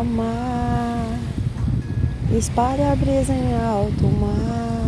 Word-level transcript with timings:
amar. 0.00 1.18
Espalha 2.32 2.92
a 2.92 2.96
brisa 2.96 3.32
em 3.32 3.54
alto 3.54 4.06
mar. 4.06 4.82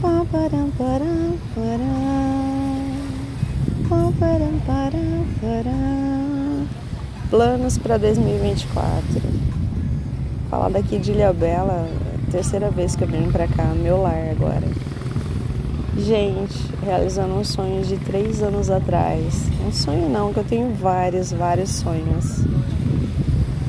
Pam, 0.00 0.26
param, 0.26 0.70
param, 0.76 1.38
param. 1.54 2.24
Param, 4.18 5.30
param. 5.40 6.66
Planos 7.30 7.78
para 7.78 7.98
2024. 7.98 9.04
Falar 10.50 10.68
daqui 10.70 10.98
de 10.98 11.12
Ilha 11.12 11.32
Bela, 11.32 11.88
terceira 12.30 12.70
vez 12.70 12.94
que 12.94 13.02
eu 13.02 13.08
venho 13.08 13.30
pra 13.32 13.46
cá, 13.48 13.64
meu 13.74 14.02
lar 14.02 14.30
agora. 14.30 14.66
Gente, 15.96 16.58
realizando 16.82 17.34
um 17.34 17.44
sonho 17.44 17.82
de 17.84 17.96
três 17.98 18.42
anos 18.42 18.68
atrás. 18.68 19.48
Um 19.66 19.72
sonho 19.72 20.08
não, 20.08 20.32
que 20.32 20.40
eu 20.40 20.44
tenho 20.44 20.74
vários, 20.74 21.32
vários 21.32 21.70
sonhos. 21.70 22.40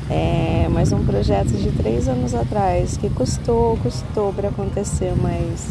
É, 0.10 0.68
mas 0.72 0.92
um 0.92 1.06
projeto 1.06 1.50
de 1.50 1.72
três 1.72 2.08
anos 2.08 2.34
atrás 2.34 2.98
que 2.98 3.10
custou, 3.10 3.78
custou 3.78 4.34
para 4.34 4.50
acontecer, 4.50 5.14
mas 5.16 5.68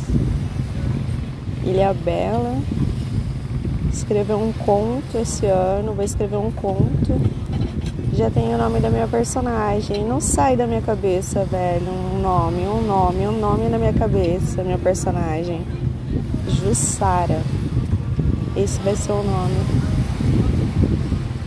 Ilha 1.64 1.92
Bela 1.92 2.56
escrever 3.94 4.34
um 4.34 4.52
conto 4.52 5.16
esse 5.16 5.46
ano, 5.46 5.94
vou 5.94 6.04
escrever 6.04 6.36
um 6.36 6.50
conto. 6.50 7.14
Já 8.12 8.30
tem 8.30 8.54
o 8.54 8.58
nome 8.58 8.80
da 8.80 8.90
minha 8.90 9.08
personagem. 9.08 10.04
Não 10.04 10.20
sai 10.20 10.56
da 10.56 10.66
minha 10.66 10.82
cabeça, 10.82 11.44
velho. 11.44 11.88
Um 11.88 12.20
nome, 12.20 12.66
um 12.66 12.82
nome, 12.82 13.26
um 13.26 13.38
nome 13.38 13.68
na 13.68 13.78
minha 13.78 13.92
cabeça, 13.92 14.62
minha 14.62 14.78
personagem. 14.78 15.62
Jussara. 16.48 17.42
Esse 18.56 18.78
vai 18.80 18.94
ser 18.94 19.12
o 19.12 19.22
nome. 19.22 19.56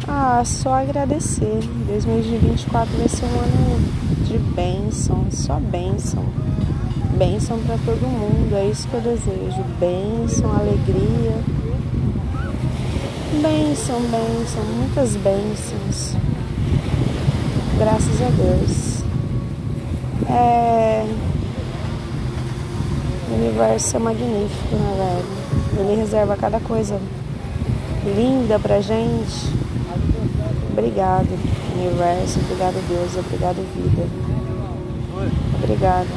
Ah, 0.07 0.41
só 0.45 0.75
agradecer. 0.75 1.59
2024 1.87 2.97
vai 2.97 3.07
ser 3.07 3.25
um 3.25 3.39
ano 3.39 4.25
de 4.25 4.37
bênção, 4.37 5.25
só 5.31 5.59
bênção. 5.59 6.23
Bênção 7.17 7.59
para 7.59 7.77
todo 7.77 8.01
mundo, 8.01 8.55
é 8.55 8.65
isso 8.65 8.87
que 8.87 8.93
eu 8.93 9.01
desejo. 9.01 9.63
Bênção, 9.79 10.51
alegria. 10.51 11.37
Bênção, 13.41 14.01
bênção, 14.01 14.63
muitas 14.77 15.15
bênçãos. 15.15 16.15
Graças 17.77 18.21
a 18.21 18.29
Deus. 18.29 19.03
É 20.29 20.66
universo 23.47 23.95
é 23.95 23.99
magnífico, 23.99 24.75
né, 24.75 25.21
velho? 25.77 25.89
Ele 25.89 26.01
reserva 26.01 26.35
cada 26.35 26.59
coisa 26.59 26.99
linda 28.05 28.59
pra 28.59 28.81
gente. 28.81 29.53
Obrigado, 30.71 31.27
universo. 31.75 32.39
Obrigado, 32.39 32.87
Deus. 32.87 33.25
Obrigado, 33.25 33.55
vida. 33.73 34.07
Obrigado. 35.63 36.07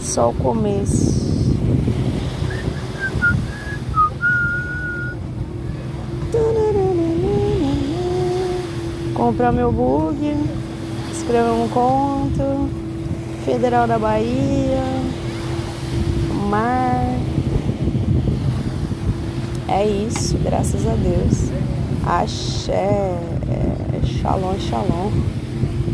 Só 0.00 0.30
o 0.30 0.34
começo. 0.34 1.20
Comprar 9.14 9.52
meu 9.52 9.70
bug, 9.70 10.34
escrever 11.12 11.50
um 11.50 11.68
conto, 11.68 12.70
Federal 13.44 13.86
da 13.86 13.98
Bahia 13.98 14.99
mar. 16.50 17.16
É 19.68 19.86
isso, 19.86 20.36
graças 20.38 20.84
a 20.86 20.94
Deus. 20.94 21.48
Axé, 22.04 23.14
é, 23.48 24.06
shalom, 24.20 24.58
shalom. 24.58 25.39